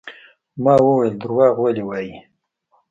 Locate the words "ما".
0.63-0.73